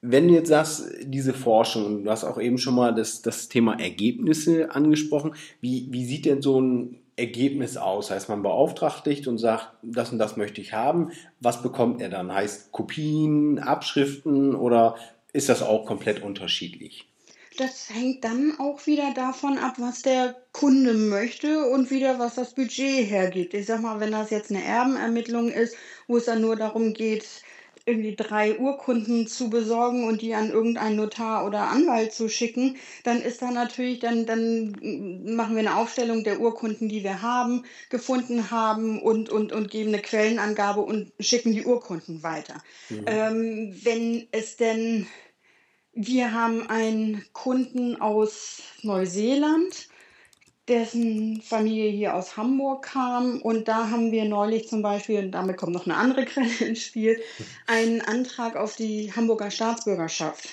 [0.00, 3.80] wenn du jetzt sagst, diese Forschung, du hast auch eben schon mal das, das Thema
[3.80, 8.10] Ergebnisse angesprochen, wie, wie sieht denn so ein Ergebnis aus?
[8.10, 11.12] Heißt, man beauftragt dich und sagt, das und das möchte ich haben.
[11.40, 12.32] Was bekommt er dann?
[12.32, 14.96] Heißt Kopien, Abschriften oder
[15.32, 17.08] ist das auch komplett unterschiedlich?
[17.56, 22.52] Das hängt dann auch wieder davon ab, was der Kunde möchte und wieder, was das
[22.52, 23.54] Budget hergibt.
[23.54, 25.76] Ich sag mal, wenn das jetzt eine Erbenermittlung ist,
[26.08, 27.24] wo es dann nur darum geht,
[27.86, 33.20] irgendwie drei Urkunden zu besorgen und die an irgendeinen Notar oder Anwalt zu schicken, dann
[33.20, 34.72] ist da natürlich, dann, dann
[35.36, 39.92] machen wir eine Aufstellung der Urkunden, die wir haben, gefunden haben und, und, und geben
[39.92, 42.62] eine Quellenangabe und schicken die Urkunden weiter.
[42.88, 43.04] Mhm.
[43.06, 45.06] Ähm, wenn es denn
[45.92, 49.88] wir haben einen Kunden aus Neuseeland,
[50.68, 53.40] dessen Familie hier aus Hamburg kam.
[53.42, 56.82] Und da haben wir neulich zum Beispiel, und damit kommt noch eine andere Quelle ins
[56.82, 57.20] Spiel,
[57.66, 60.48] einen Antrag auf die Hamburger Staatsbürgerschaft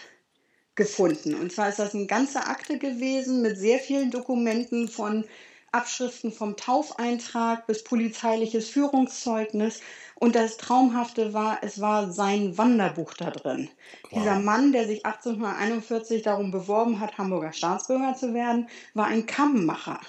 [0.76, 1.36] gefunden.
[1.36, 5.26] Und zwar ist das eine ganze Akte gewesen mit sehr vielen Dokumenten von
[5.72, 9.82] Abschriften vom Taufeintrag bis polizeiliches Führungszeugnis.
[10.16, 13.70] Und das Traumhafte war, es war sein Wanderbuch da drin.
[14.04, 14.20] Wow.
[14.20, 20.00] Dieser Mann, der sich 1841 darum beworben hat, Hamburger Staatsbürger zu werden, war ein Kammmacher.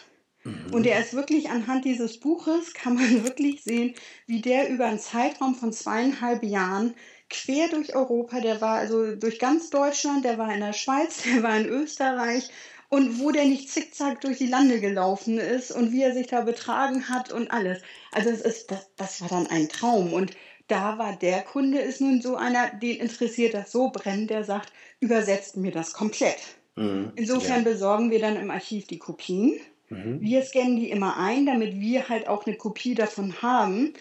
[0.44, 0.72] Mhm.
[0.72, 3.94] Und er ist wirklich anhand dieses Buches, kann man wirklich sehen,
[4.26, 6.94] wie der über einen Zeitraum von zweieinhalb Jahren
[7.30, 11.42] quer durch Europa, der war also durch ganz Deutschland, der war in der Schweiz, der
[11.42, 12.50] war in Österreich
[12.92, 16.42] und wo der nicht zickzack durch die Lande gelaufen ist und wie er sich da
[16.42, 17.80] betragen hat und alles.
[18.10, 20.32] Also es ist, das, das war dann ein Traum und
[20.68, 24.74] da war der Kunde ist nun so einer, den interessiert das so brennend, der sagt,
[25.00, 26.36] übersetzt mir das komplett.
[26.76, 27.70] Mhm, Insofern ja.
[27.70, 29.58] besorgen wir dann im Archiv die Kopien.
[29.88, 30.20] Mhm.
[30.20, 33.94] Wir scannen die immer ein, damit wir halt auch eine Kopie davon haben.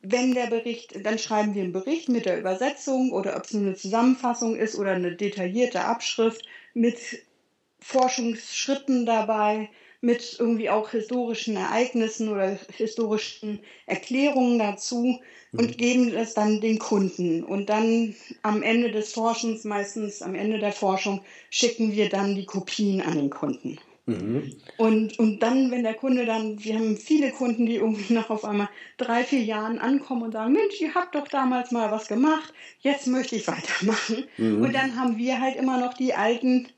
[0.00, 3.66] Wenn der Bericht, dann schreiben wir einen Bericht mit der Übersetzung oder ob es nur
[3.66, 6.98] eine Zusammenfassung ist oder eine detaillierte Abschrift mit
[7.80, 9.68] Forschungsschritten dabei,
[10.00, 15.20] mit irgendwie auch historischen Ereignissen oder historischen Erklärungen dazu
[15.52, 15.76] und mhm.
[15.76, 17.42] geben das dann den Kunden.
[17.42, 22.46] Und dann am Ende des Forschens, meistens am Ende der Forschung, schicken wir dann die
[22.46, 23.78] Kopien an den Kunden.
[24.06, 24.56] Mhm.
[24.76, 28.44] Und, und dann, wenn der Kunde dann, wir haben viele Kunden, die irgendwie nach auf
[28.44, 32.52] einmal drei, vier Jahren ankommen und sagen, Mensch, ihr habt doch damals mal was gemacht,
[32.80, 34.24] jetzt möchte ich weitermachen.
[34.36, 34.62] Mhm.
[34.62, 36.68] Und dann haben wir halt immer noch die alten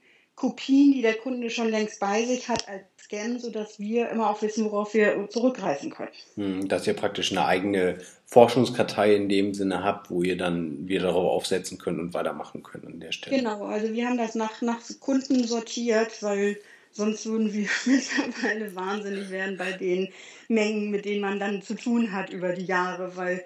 [0.41, 4.41] Kopien, die der Kunde schon längst bei sich hat, als Scan, sodass wir immer auch
[4.41, 6.09] wissen, worauf wir zurückgreifen können.
[6.37, 11.09] Hm, dass ihr praktisch eine eigene Forschungskartei in dem Sinne habt, wo ihr dann wieder
[11.09, 13.37] darauf aufsetzen könnt und weitermachen könnt an der Stelle.
[13.37, 16.59] Genau, also wir haben das nach, nach Kunden sortiert, weil
[16.91, 20.09] sonst würden wir mittlerweile wahnsinnig werden bei den
[20.49, 23.45] Mengen, mit denen man dann zu tun hat über die Jahre, weil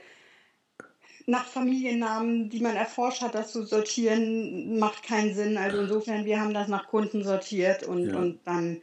[1.26, 5.56] nach Familiennamen, die man erforscht hat, das zu sortieren, macht keinen Sinn.
[5.56, 8.16] Also insofern, wir haben das nach Kunden sortiert und, ja.
[8.16, 8.82] und dann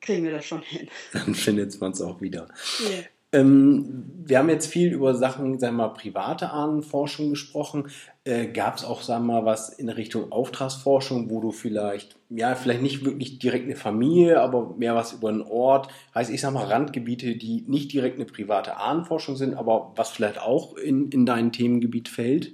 [0.00, 0.88] kriegen wir das schon hin.
[1.12, 2.48] Dann findet man es auch wieder.
[2.80, 3.04] Yeah.
[3.32, 7.88] Ähm, wir haben jetzt viel über Sachen, sagen wir mal, private Ahnenforschung gesprochen.
[8.24, 12.54] Äh, Gab es auch, sagen wir mal, was in Richtung Auftragsforschung, wo du vielleicht, ja,
[12.54, 16.52] vielleicht nicht wirklich direkt eine Familie, aber mehr was über einen Ort, heißt, ich sag
[16.52, 21.26] mal, Randgebiete, die nicht direkt eine private Ahnenforschung sind, aber was vielleicht auch in, in
[21.26, 22.52] dein Themengebiet fällt?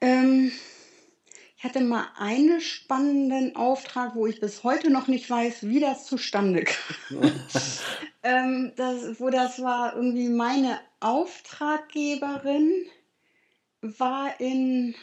[0.00, 0.50] Ähm,
[1.62, 6.06] ich hatte mal einen spannenden Auftrag, wo ich bis heute noch nicht weiß, wie das
[6.06, 7.22] zustande kam.
[8.24, 12.86] ähm, das, wo das war, irgendwie meine Auftraggeberin
[13.80, 14.96] war in,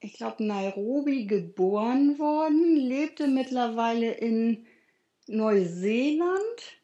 [0.00, 4.66] ich glaube, Nairobi geboren worden, lebte mittlerweile in
[5.26, 6.80] Neuseeland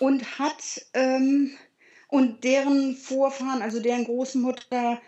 [0.00, 1.56] und hat ähm,
[2.08, 5.00] und deren Vorfahren, also deren Großmutter,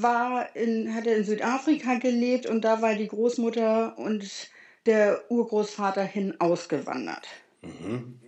[0.00, 4.50] war in, hatte in Südafrika gelebt und da war die Großmutter und
[4.86, 7.26] der Urgroßvater hin ausgewandert.
[7.60, 8.18] Mhm.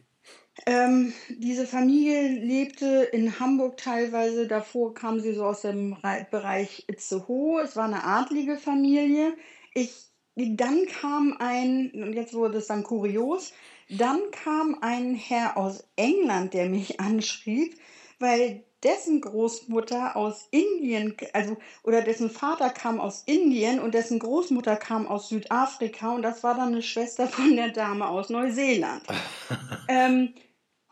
[0.67, 5.97] Ähm, diese Familie lebte in Hamburg teilweise, davor kam sie so aus dem
[6.31, 9.35] Bereich Itzehoe, es war eine adlige Familie.
[9.75, 9.93] Ich,
[10.37, 13.53] dann kam ein, und jetzt wurde es dann kurios,
[13.89, 17.77] dann kam ein Herr aus England, der mich anschrieb,
[18.19, 24.77] weil dessen Großmutter aus Indien, also oder dessen Vater kam aus Indien und dessen Großmutter
[24.77, 29.03] kam aus Südafrika und das war dann eine Schwester von der Dame aus Neuseeland.
[29.89, 30.35] ähm,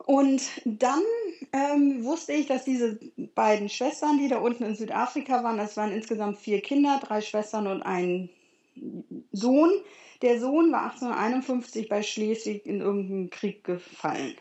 [0.06, 1.02] und dann
[1.52, 2.98] ähm, wusste ich, dass diese
[3.34, 7.66] beiden Schwestern, die da unten in Südafrika waren, das waren insgesamt vier Kinder, drei Schwestern
[7.66, 8.30] und ein
[9.30, 9.70] Sohn.
[10.22, 14.36] Der Sohn war 1851 bei Schleswig in irgendeinen Krieg gefallen.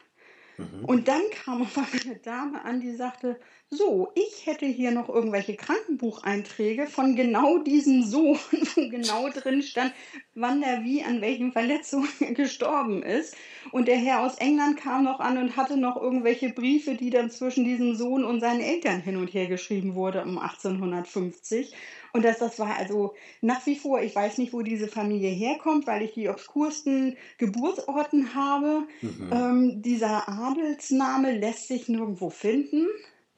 [0.62, 0.86] Mhm.
[0.86, 3.40] Und dann kam auf einmal eine Dame an, die sagte,
[3.74, 9.94] so, ich hätte hier noch irgendwelche Krankenbucheinträge von genau diesem Sohn, wo genau drin stand,
[10.36, 13.34] wann er wie an welchen Verletzungen gestorben ist.
[13.72, 17.32] Und der Herr aus England kam noch an und hatte noch irgendwelche Briefe, die dann
[17.32, 21.74] zwischen diesem Sohn und seinen Eltern hin und her geschrieben wurde um 1850.
[22.12, 25.88] Und das, das war also nach wie vor, ich weiß nicht, wo diese Familie herkommt,
[25.88, 28.84] weil ich die obskursten Geburtsorten habe.
[29.02, 29.30] Mhm.
[29.32, 32.88] Ähm, dieser Adelsname lässt sich nirgendwo finden.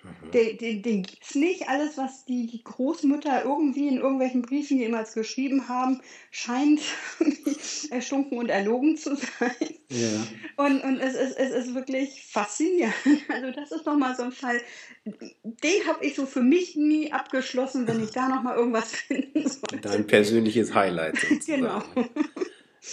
[0.04, 0.32] Mhm.
[0.32, 1.70] Den, den, den gibt es nicht.
[1.70, 6.82] Alles, was die Großmütter irgendwie in irgendwelchen Briefen jemals geschrieben haben, scheint
[7.92, 9.56] erstunken und erlogen zu sein.
[9.89, 10.28] Ja.
[10.58, 12.94] Und, und es, ist, es ist wirklich faszinierend.
[13.30, 14.60] Also das ist nochmal so ein Fall,
[15.06, 19.80] den habe ich so für mich nie abgeschlossen, wenn ich da nochmal irgendwas finden sollte.
[19.82, 21.62] Dein persönliches Highlight sozusagen.
[21.62, 21.84] genau.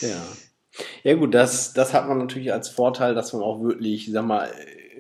[0.00, 0.22] Ja.
[1.02, 4.50] Ja gut, das, das hat man natürlich als Vorteil, dass man auch wirklich, sag mal,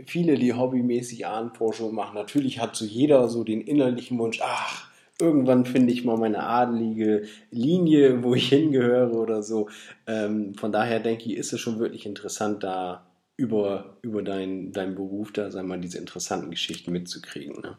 [0.06, 5.66] viele, die hobbymäßig Ahnenforschung machen, natürlich hat so jeder so den innerlichen Wunsch, ach, irgendwann
[5.66, 9.68] finde ich mal meine adelige Linie, wo ich hingehöre oder so.
[10.06, 14.94] Ähm, von daher denke ich, ist es schon wirklich interessant, da über, über deinen dein
[14.94, 17.60] Beruf da, sag mal, diese interessanten Geschichten mitzukriegen.
[17.62, 17.76] Ne?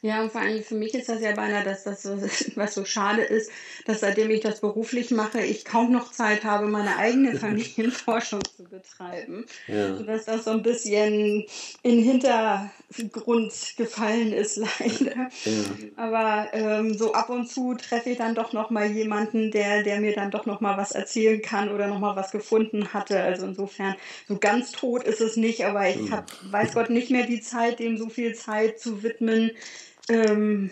[0.00, 2.04] Ja, und vor allem für mich ist das ja beinahe, dass das,
[2.56, 3.50] was so schade ist,
[3.86, 8.64] dass seitdem ich das beruflich mache, ich kaum noch Zeit habe, meine eigene Familienforschung zu
[8.64, 9.46] betreiben.
[9.66, 9.96] Ja.
[9.96, 11.46] Sodass das so ein bisschen
[11.82, 15.30] in Hintergrund gefallen ist, leider.
[15.44, 15.62] Ja.
[15.96, 20.00] Aber ähm, so ab und zu treffe ich dann doch noch mal jemanden, der, der
[20.00, 23.20] mir dann doch noch mal was erzählen kann oder noch mal was gefunden hatte.
[23.20, 23.94] Also insofern,
[24.28, 27.78] so ganz tot ist es nicht, aber ich habe, weiß Gott, nicht mehr die Zeit,
[27.78, 29.52] dem so viel Zeit zu widmen,
[30.08, 30.70] ähm,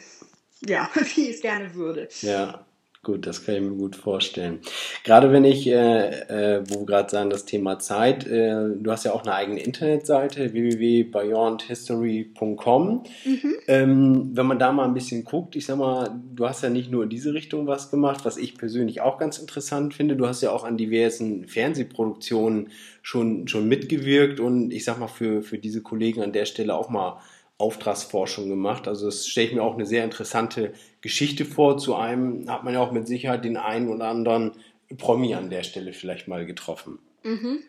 [0.66, 2.08] ja, wie ich es gerne würde.
[2.22, 2.64] Ja.
[3.02, 4.58] Gut, das kann ich mir gut vorstellen.
[5.04, 9.06] Gerade wenn ich, äh, äh, wo wir gerade sagen, das Thema Zeit, äh, du hast
[9.06, 13.04] ja auch eine eigene Internetseite, www.beyondhistory.com.
[13.24, 13.54] Mhm.
[13.68, 16.90] Ähm, wenn man da mal ein bisschen guckt, ich sag mal, du hast ja nicht
[16.90, 20.14] nur in diese Richtung was gemacht, was ich persönlich auch ganz interessant finde.
[20.14, 22.68] Du hast ja auch an diversen Fernsehproduktionen
[23.00, 26.90] schon, schon mitgewirkt und ich sag mal, für, für diese Kollegen an der Stelle auch
[26.90, 27.18] mal
[27.60, 28.88] Auftragsforschung gemacht.
[28.88, 31.78] Also das stelle ich mir auch eine sehr interessante Geschichte vor.
[31.78, 34.52] Zu einem hat man ja auch mit Sicherheit den einen oder anderen
[34.98, 36.98] Promi an der Stelle vielleicht mal getroffen.
[37.22, 37.60] Mhm.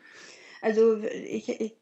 [0.61, 1.75] Also ich, ich,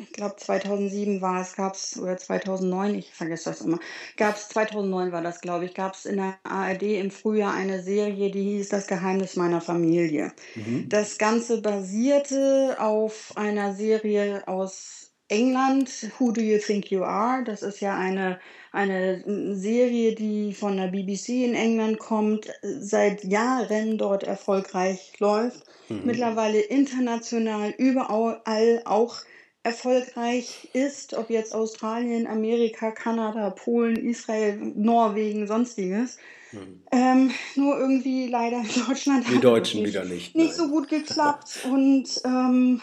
[0.00, 3.78] ich glaube 2007 war es, gab es, oder 2009, ich vergesse das immer,
[4.16, 7.82] gab es, 2009 war das, glaube ich, gab es in der ARD im Frühjahr eine
[7.82, 10.32] Serie, die hieß Das Geheimnis meiner Familie.
[10.54, 10.88] Mhm.
[10.88, 17.44] Das Ganze basierte auf einer Serie aus England, Who Do You Think You Are?
[17.44, 18.40] Das ist ja eine,
[18.72, 19.22] eine
[19.54, 26.02] Serie, die von der BBC in England kommt, seit Jahren dort erfolgreich läuft, mhm.
[26.04, 29.22] mittlerweile international überall auch
[29.62, 36.18] erfolgreich ist, ob jetzt Australien, Amerika, Kanada, Polen, Israel, Norwegen, sonstiges.
[36.52, 36.82] Mhm.
[36.90, 40.34] Ähm, nur irgendwie leider in Deutschland die Deutschen wieder nicht.
[40.34, 40.56] Nicht nein.
[40.56, 42.80] so gut geklappt und ähm,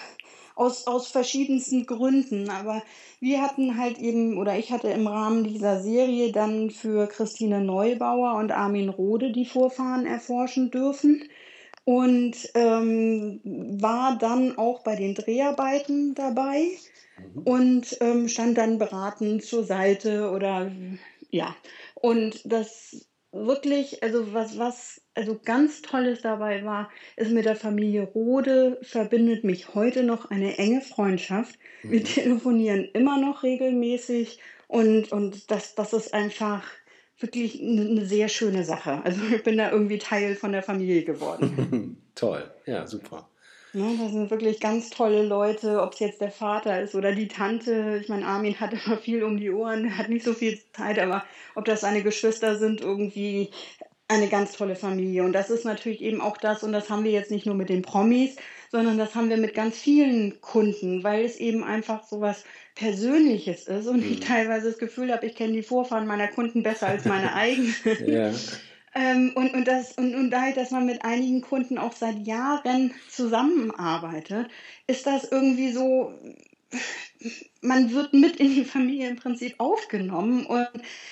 [0.58, 2.50] aus, aus verschiedensten Gründen.
[2.50, 2.84] Aber
[3.20, 8.36] wir hatten halt eben, oder ich hatte im Rahmen dieser Serie dann für Christine Neubauer
[8.36, 11.24] und Armin Rode die Vorfahren erforschen dürfen
[11.86, 16.68] und ähm, war dann auch bei den Dreharbeiten dabei
[17.34, 17.42] mhm.
[17.44, 20.72] und ähm, stand dann beratend zur Seite oder
[21.30, 21.56] ja.
[21.96, 28.04] Und das wirklich, also was, was also ganz Tolles dabei war, ist mit der Familie
[28.04, 31.58] Rode verbindet mich heute noch eine enge Freundschaft.
[31.82, 32.06] Wir mhm.
[32.06, 36.64] telefonieren immer noch regelmäßig und, und das, das ist einfach
[37.20, 39.02] wirklich eine sehr schöne Sache.
[39.04, 41.98] Also ich bin da irgendwie Teil von der Familie geworden.
[42.16, 43.28] Toll, ja, super.
[43.74, 47.28] Ja, das sind wirklich ganz tolle Leute, ob es jetzt der Vater ist oder die
[47.28, 48.00] Tante.
[48.02, 51.24] Ich meine, Armin hat immer viel um die Ohren, hat nicht so viel Zeit, aber
[51.56, 53.52] ob das seine Geschwister sind, irgendwie
[54.08, 55.24] eine ganz tolle Familie.
[55.24, 57.70] Und das ist natürlich eben auch das, und das haben wir jetzt nicht nur mit
[57.70, 58.36] den Promis,
[58.72, 62.44] sondern das haben wir mit ganz vielen Kunden, weil es eben einfach so was
[62.76, 64.24] Persönliches ist und ich mhm.
[64.24, 67.74] teilweise das Gefühl habe, ich kenne die Vorfahren meiner Kunden besser als meine eigenen.
[68.06, 68.32] ja.
[68.96, 72.94] ähm, und, und, das, und, und dadurch, dass man mit einigen Kunden auch seit Jahren
[73.10, 74.48] zusammenarbeitet,
[74.86, 76.14] ist das irgendwie so,
[77.62, 80.46] man wird mit in die Familie im Prinzip aufgenommen.
[80.46, 80.70] Und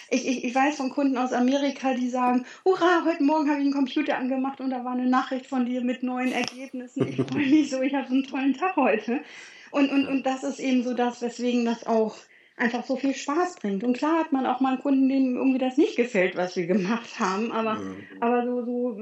[0.09, 3.65] ich, ich, ich weiß von Kunden aus Amerika, die sagen, hurra, heute Morgen habe ich
[3.65, 7.07] einen Computer angemacht und da war eine Nachricht von dir mit neuen Ergebnissen.
[7.07, 9.21] Ich freue mich so, ich habe einen tollen Tag heute.
[9.71, 12.15] Und, und, und das ist eben so das, weswegen das auch
[12.57, 13.83] einfach so viel Spaß bringt.
[13.83, 16.67] Und klar hat man auch mal einen Kunden, dem irgendwie das nicht gefällt, was wir
[16.67, 17.51] gemacht haben.
[17.51, 17.97] Aber, mhm.
[18.21, 18.99] aber so, so,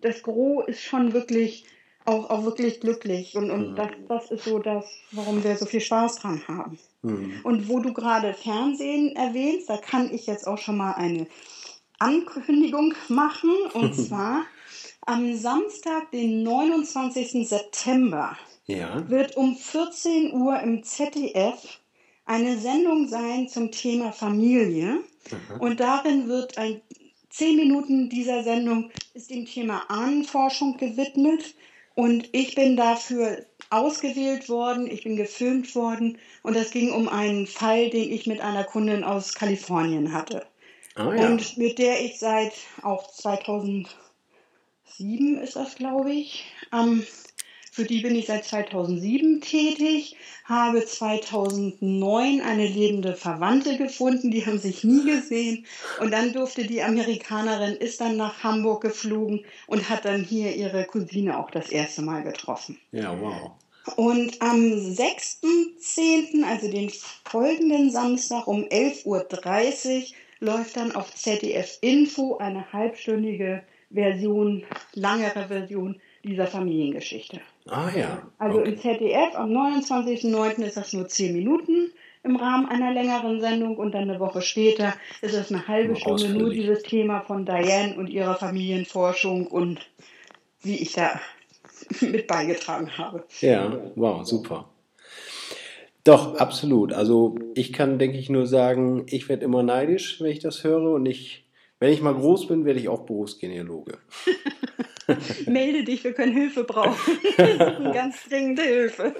[0.00, 1.64] das Gros ist schon wirklich
[2.04, 3.36] auch, auch wirklich glücklich.
[3.36, 3.76] Und, und mhm.
[3.76, 6.78] das, das ist so das, warum wir so viel Spaß dran haben.
[7.02, 7.40] Mhm.
[7.44, 11.26] Und wo du gerade Fernsehen erwähnst, da kann ich jetzt auch schon mal eine
[11.98, 13.54] Ankündigung machen.
[13.74, 14.44] Und zwar
[15.02, 17.48] am Samstag, den 29.
[17.48, 18.36] September,
[18.66, 19.08] ja.
[19.08, 21.80] wird um 14 Uhr im ZDF
[22.24, 24.94] eine Sendung sein zum Thema Familie.
[24.94, 25.60] Mhm.
[25.60, 26.80] Und darin wird ein
[27.32, 31.54] zehn Minuten dieser Sendung ist dem Thema Ahnenforschung gewidmet.
[31.94, 37.46] Und ich bin dafür ausgewählt worden, ich bin gefilmt worden und es ging um einen
[37.46, 40.46] Fall, den ich mit einer Kundin aus Kalifornien hatte.
[40.96, 41.26] Oh, ja.
[41.26, 42.52] Und mit der ich seit
[42.82, 43.88] auch 2007
[45.42, 47.02] ist das, glaube ich, am
[47.72, 54.58] für die bin ich seit 2007 tätig, habe 2009 eine lebende Verwandte gefunden, die haben
[54.58, 55.64] sich nie gesehen.
[55.98, 60.84] Und dann durfte die Amerikanerin, ist dann nach Hamburg geflogen und hat dann hier ihre
[60.84, 62.78] Cousine auch das erste Mal getroffen.
[62.92, 63.52] Ja, wow.
[63.96, 66.92] Und am 6.10., also den
[67.24, 70.04] folgenden Samstag um 11.30 Uhr,
[70.40, 77.40] läuft dann auf ZDF Info eine halbstündige Version, langere Version dieser Familiengeschichte.
[77.68, 78.22] Ah ja.
[78.38, 78.70] Also okay.
[78.70, 80.62] im ZDF am 29.09.
[80.62, 81.92] ist das nur 10 Minuten.
[82.24, 86.28] im Rahmen einer längeren Sendung und dann eine Woche später ist es eine halbe Stunde
[86.28, 89.80] nur dieses Thema von Diane und ihrer Familienforschung und
[90.62, 91.20] wie ich da
[92.00, 93.24] mit beigetragen habe.
[93.40, 94.68] Ja, wow, super.
[96.04, 96.92] Doch, absolut.
[96.92, 100.92] Also ich kann, denke ich, nur sagen, ich werde immer neidisch, wenn ich das höre
[100.92, 101.44] und ich,
[101.78, 103.98] wenn ich mal groß bin, werde ich auch Berufsgenealoge.
[105.46, 107.18] Melde dich, wir können Hilfe brauchen.
[107.92, 109.14] Ganz dringende Hilfe.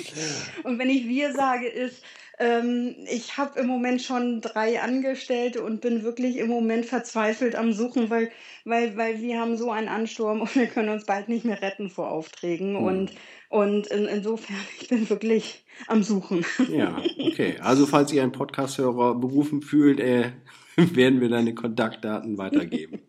[0.64, 2.02] Und wenn ich wir sage, ist,
[2.38, 7.72] ähm, ich habe im Moment schon drei Angestellte und bin wirklich im Moment verzweifelt am
[7.72, 8.30] Suchen, weil,
[8.64, 11.90] weil, weil wir haben so einen Ansturm und wir können uns bald nicht mehr retten
[11.90, 12.76] vor Aufträgen.
[12.76, 12.84] Hm.
[12.84, 13.10] Und,
[13.48, 16.44] und in, insofern, ich bin wirklich am Suchen.
[16.70, 17.56] Ja, okay.
[17.60, 20.30] Also falls ihr einen Podcast-Hörer berufen fühlt, äh,
[20.76, 23.00] werden wir deine Kontaktdaten weitergeben.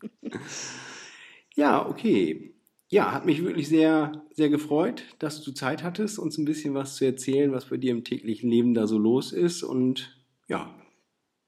[1.59, 2.53] Ja, okay.
[2.87, 6.95] Ja, hat mich wirklich sehr, sehr gefreut, dass du Zeit hattest, uns ein bisschen was
[6.95, 9.61] zu erzählen, was bei dir im täglichen Leben da so los ist.
[9.61, 10.73] Und ja,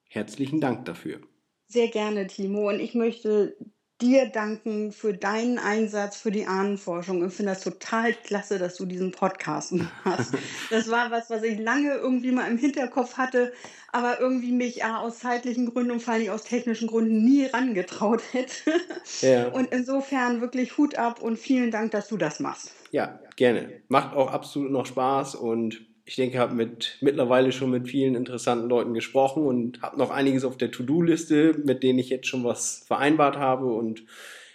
[0.04, 1.22] herzlichen Dank dafür.
[1.68, 2.70] Sehr gerne, Timo.
[2.70, 3.56] Und ich möchte
[4.02, 8.86] dir danken für deinen Einsatz für die Ahnenforschung Ich finde das total klasse, dass du
[8.86, 9.74] diesen Podcast
[10.04, 10.34] machst.
[10.70, 13.54] Das war was, was ich lange irgendwie mal im Hinterkopf hatte,
[13.92, 18.22] aber irgendwie mich ja, aus zeitlichen Gründen und vor allem aus technischen Gründen nie rangetraut
[18.32, 18.74] hätte.
[19.22, 19.50] Ja.
[19.50, 22.72] Und insofern wirklich Hut ab und vielen Dank, dass du das machst.
[22.92, 23.82] Ja, gerne.
[23.88, 28.16] Macht auch absolut noch Spaß und ich denke, ich habe mit, mittlerweile schon mit vielen
[28.16, 32.44] interessanten Leuten gesprochen und habe noch einiges auf der To-Do-Liste, mit denen ich jetzt schon
[32.44, 34.04] was vereinbart habe und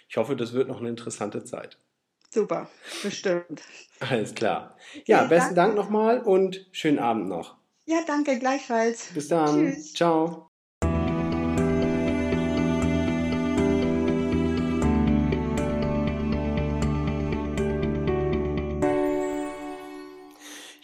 [0.09, 1.77] ich hoffe, das wird noch eine interessante Zeit.
[2.29, 2.69] Super,
[3.03, 3.61] bestimmt.
[3.99, 4.77] Alles klar.
[5.05, 7.55] Ja, ja besten Dank nochmal und schönen Abend noch.
[7.85, 9.11] Ja, danke, gleichfalls.
[9.13, 9.73] Bis dann.
[9.73, 9.93] Tschüss.
[9.93, 10.46] Ciao.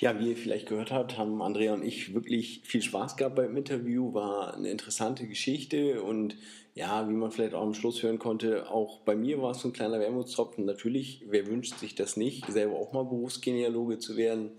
[0.03, 3.55] Ja, wie ihr vielleicht gehört habt, haben Andrea und ich wirklich viel Spaß gehabt beim
[3.55, 4.13] Interview.
[4.13, 6.35] War eine interessante Geschichte und
[6.75, 9.69] ja, wie man vielleicht auch am Schluss hören konnte, auch bei mir war es so
[9.69, 10.65] ein kleiner Wermutstropfen.
[10.65, 14.51] Natürlich, wer wünscht sich das nicht, selber auch mal Berufsgenealoge zu werden?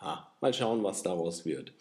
[0.00, 1.74] Ha, mal schauen, was daraus wird.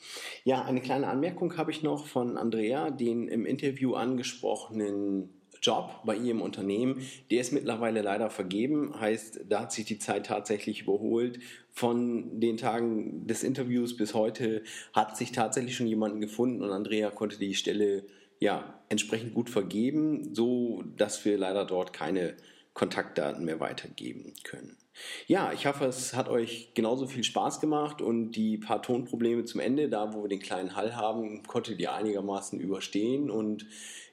[0.43, 5.34] Ja, eine kleine Anmerkung habe ich noch von Andrea, den im Interview angesprochenen
[5.65, 7.01] Job bei ihrem Unternehmen,
[7.31, 8.99] der ist mittlerweile leider vergeben.
[8.99, 11.39] Heißt, da hat sich die Zeit tatsächlich überholt.
[11.71, 14.63] Von den Tagen des Interviews bis heute
[14.93, 18.05] hat sich tatsächlich schon jemanden gefunden und Andrea konnte die Stelle
[18.39, 22.35] ja entsprechend gut vergeben, so dass wir leider dort keine
[22.73, 24.77] Kontaktdaten mehr weitergeben können.
[25.27, 29.59] Ja, ich hoffe, es hat euch genauso viel Spaß gemacht und die paar Tonprobleme zum
[29.59, 33.65] Ende, da wo wir den kleinen Hall haben, konntet ihr einigermaßen überstehen und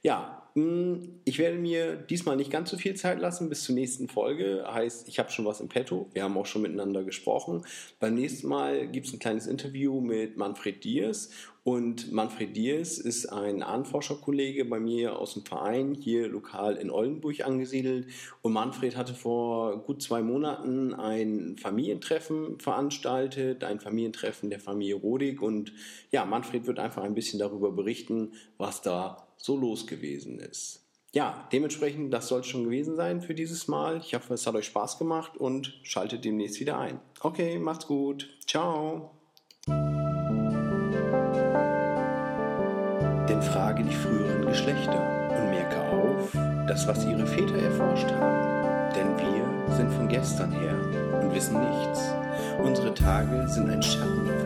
[0.03, 4.65] ja, ich werde mir diesmal nicht ganz so viel Zeit lassen bis zur nächsten Folge.
[4.71, 6.11] Heißt, ich habe schon was im Petto.
[6.13, 7.65] Wir haben auch schon miteinander gesprochen.
[8.01, 11.31] Beim nächsten Mal gibt es ein kleines Interview mit Manfred Diers.
[11.65, 17.47] Und Manfred Diers ist ein Ahnenforscherkollege bei mir aus dem Verein, hier lokal in Oldenburg
[17.47, 18.09] angesiedelt.
[18.43, 25.41] Und Manfred hatte vor gut zwei Monaten ein Familientreffen veranstaltet, ein Familientreffen der Familie Rodig.
[25.41, 25.73] Und
[26.11, 30.81] ja, Manfred wird einfach ein bisschen darüber berichten, was da so los gewesen ist.
[31.13, 33.99] Ja, dementsprechend, das soll es schon gewesen sein für dieses Mal.
[33.99, 37.01] Ich hoffe, es hat euch Spaß gemacht und schaltet demnächst wieder ein.
[37.21, 38.31] Okay, macht's gut.
[38.47, 39.11] Ciao.
[43.29, 46.33] Denn frage die früheren Geschlechter und merke auf,
[46.67, 48.95] das, was ihre Väter erforscht haben.
[48.95, 52.01] Denn wir sind von gestern her und wissen nichts.
[52.63, 54.42] Unsere Tage sind ein Schatten.